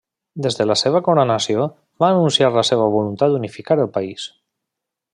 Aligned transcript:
Des 0.45 0.55
de 0.59 0.65
la 0.69 0.77
seva 0.81 1.01
coronació, 1.07 1.67
va 2.05 2.11
anunciar 2.15 2.51
la 2.57 2.65
seva 2.71 2.91
voluntat 2.99 3.35
d'unificar 3.35 3.81
el 3.85 3.93
país. 4.01 4.31